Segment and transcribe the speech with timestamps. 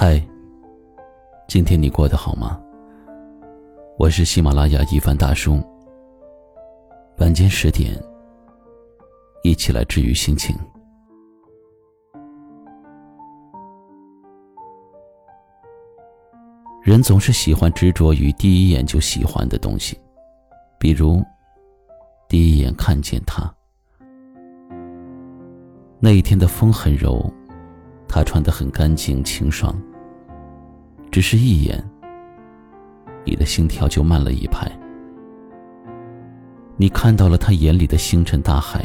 [0.00, 0.24] 嗨，
[1.48, 2.56] 今天你过得好吗？
[3.98, 5.60] 我是喜马拉雅一凡大叔。
[7.16, 8.00] 晚间十点，
[9.42, 10.56] 一起来治愈心情。
[16.80, 19.98] 人总是喜欢执着于第一眼就喜欢的东西，
[20.78, 21.20] 比如
[22.28, 23.52] 第一眼看见他，
[25.98, 27.20] 那一天的风很柔，
[28.06, 29.76] 他穿得很干净清爽。
[31.10, 31.82] 只是一眼，
[33.24, 34.70] 你的心跳就慢了一拍。
[36.76, 38.84] 你看到了他眼里的星辰大海，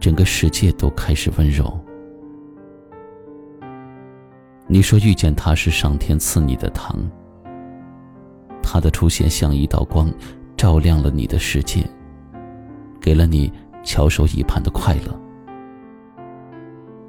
[0.00, 1.78] 整个世界都开始温柔。
[4.66, 6.98] 你说遇见他是上天赐你的糖，
[8.62, 10.10] 他的出现像一道光，
[10.56, 11.84] 照亮了你的世界，
[13.00, 13.52] 给了你
[13.84, 15.20] 翘首以盼的快乐。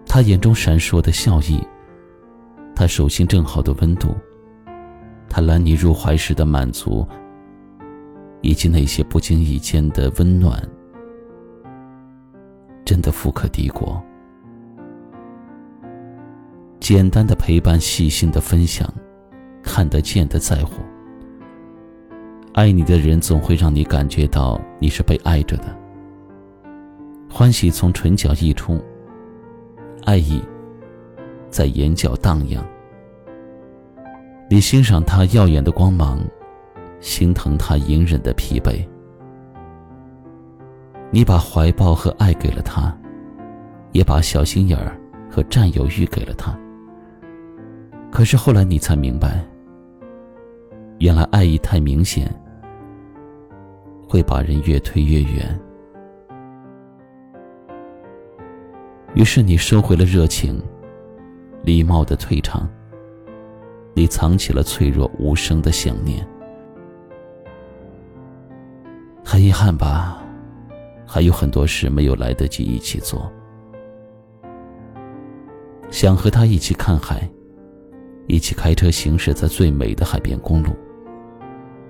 [0.05, 1.61] 他眼中闪烁的笑意。
[2.77, 4.15] 他手心正好的温度，
[5.27, 7.03] 他揽你入怀时的满足，
[8.41, 10.61] 以及那些不经意间的温暖，
[12.85, 13.99] 真的富可敌国。
[16.79, 18.87] 简单的陪伴，细心的分享，
[19.63, 20.73] 看得见的在乎，
[22.53, 25.75] 爱你的人总会让你感觉到你是被爱着的，
[27.27, 28.79] 欢喜从唇角溢出，
[30.05, 30.39] 爱意。
[31.49, 32.63] 在眼角荡漾，
[34.49, 36.19] 你欣赏他耀眼的光芒，
[36.99, 38.85] 心疼他隐忍的疲惫。
[41.09, 42.95] 你把怀抱和爱给了他，
[43.91, 46.57] 也把小心眼儿和占有欲给了他。
[48.11, 49.43] 可是后来你才明白，
[50.99, 52.29] 原来爱意太明显，
[54.07, 55.59] 会把人越推越远。
[59.15, 60.61] 于是你收回了热情。
[61.67, 62.65] 礼貌的退场，
[63.93, 66.25] 你藏起了脆弱无声的想念。
[69.21, 70.23] 很遗憾吧，
[71.05, 73.29] 还有很多事没有来得及一起做。
[75.89, 77.29] 想和他一起看海，
[78.27, 80.69] 一起开车行驶在最美的海边公路，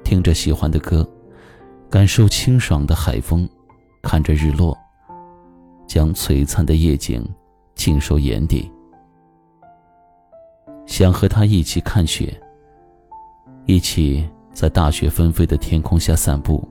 [0.03, 1.07] 听着喜欢的歌，
[1.87, 3.47] 感受清爽的海风，
[4.01, 4.75] 看着日落，
[5.87, 7.23] 将璀璨的夜景
[7.75, 8.71] 尽收眼底。
[10.87, 12.33] 想和他一起看雪，
[13.65, 16.67] 一起在大雪纷飞的天空下散步。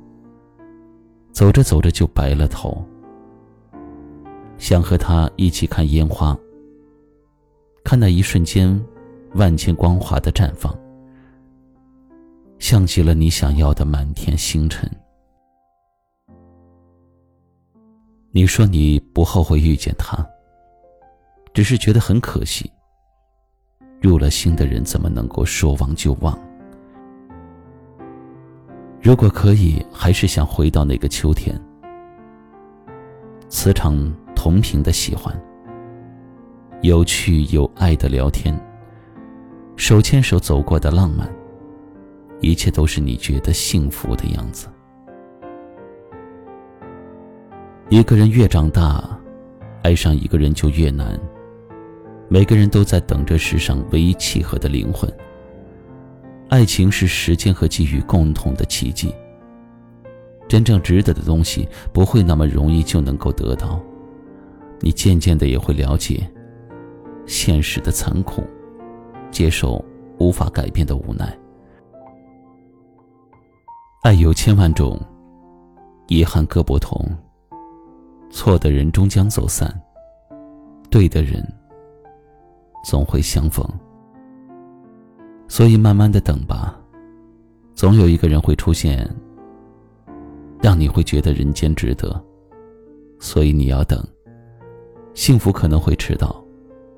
[1.30, 2.82] 走着走着就白了头。
[4.56, 6.36] 想和他一起看烟花，
[7.84, 8.82] 看那一瞬间
[9.34, 10.74] 万千光华的绽放，
[12.58, 14.90] 像极了你想要的满天星辰。
[18.32, 20.26] 你说你不后悔遇见他，
[21.52, 22.70] 只是觉得很可惜。
[24.00, 26.38] 入了心的人怎么能够说忘就忘？
[29.00, 31.60] 如果可以，还是想回到那个秋天，
[33.48, 33.96] 磁场
[34.34, 35.34] 同频的喜欢，
[36.82, 38.58] 有趣有爱的聊天，
[39.76, 41.28] 手牵手走过的浪漫，
[42.40, 44.68] 一切都是你觉得幸福的样子。
[47.88, 49.02] 一个人越长大，
[49.82, 51.18] 爱上一个人就越难。
[52.28, 55.10] 每个人都在等着世上唯一契合的灵魂。
[56.48, 59.14] 爱情是时间和机遇共同的奇迹。
[60.48, 63.80] 真正值得的东西不会那么容易就能够得到，
[64.80, 66.28] 你渐渐的也会了解
[67.26, 68.44] 现实的残酷，
[69.30, 69.84] 接受
[70.18, 71.36] 无法改变的无奈。
[74.02, 75.00] 爱有千万种，
[76.06, 77.04] 遗憾各不同。
[78.30, 79.72] 错的人终将走散，
[80.90, 81.44] 对的人。
[82.86, 83.68] 总会相逢，
[85.48, 86.80] 所以慢慢的等吧，
[87.74, 89.04] 总有一个人会出现，
[90.62, 92.24] 让你会觉得人间值得。
[93.18, 94.00] 所以你要等，
[95.14, 96.40] 幸福可能会迟到，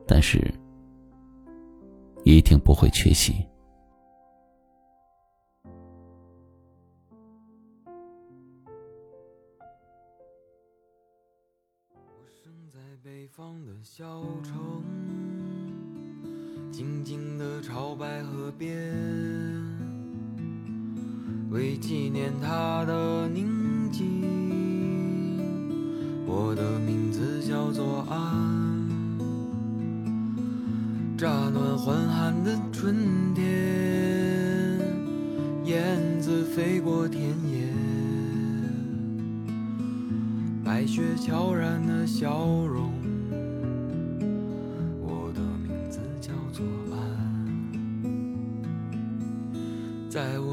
[0.07, 0.53] 但是
[2.23, 3.33] 一定不会缺席。
[11.95, 15.08] 我生在北方的小城。
[16.79, 18.71] 静静的朝白河边，
[21.51, 24.05] 为纪念他的宁静，
[26.25, 28.89] 我的名字叫做安。
[31.19, 33.45] 乍暖还寒的春天，
[35.65, 37.21] 燕子飞过田
[37.51, 37.73] 野，
[40.65, 42.98] 白雪悄然的笑容。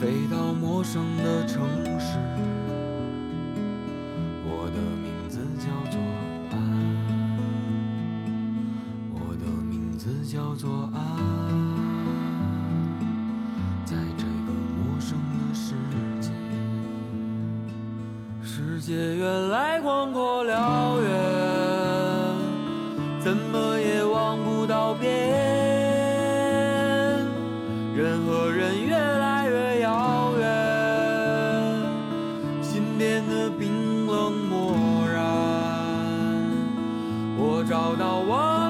[0.00, 1.60] 飞到陌生的城
[2.00, 2.16] 市，
[4.46, 6.00] 我的名字叫做
[6.50, 6.56] 安，
[9.12, 10.98] 我的名字叫做安，
[13.84, 15.74] 在这个陌生的世
[16.18, 16.30] 界，
[18.42, 21.09] 世界原来广阔辽远，
[37.70, 38.69] 找到我。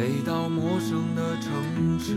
[0.00, 1.52] 飞到陌生的城
[2.00, 2.16] 市，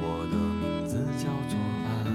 [0.00, 2.06] 我的名字叫做安，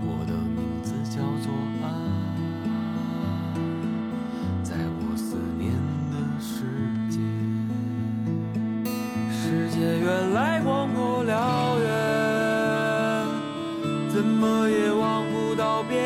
[0.00, 1.52] 我的名字叫做
[1.82, 1.86] 安，
[4.64, 5.74] 在我思念
[6.10, 6.64] 的世
[7.10, 7.20] 界，
[9.30, 11.86] 世界原来广阔辽远，
[14.08, 15.98] 怎么也望不到边。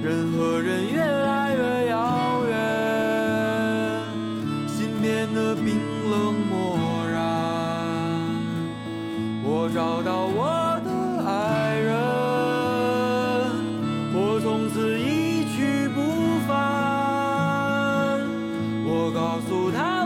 [0.00, 0.47] 任何
[10.08, 10.90] 叫我的
[11.28, 11.92] 爱人
[14.14, 16.00] 我从此一去不
[16.48, 16.56] 返。
[18.86, 19.97] 我告诉他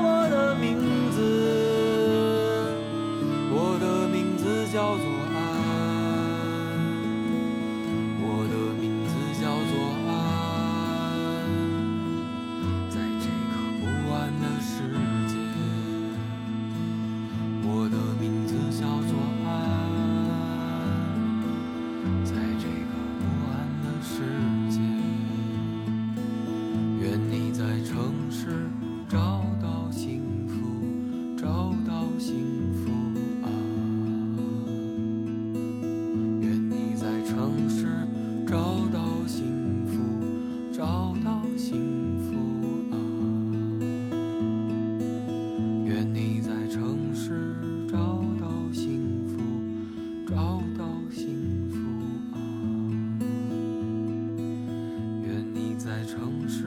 [56.12, 56.66] 城市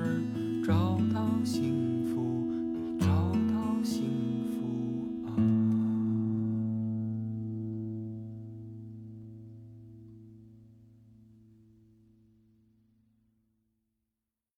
[0.66, 1.85] 找到星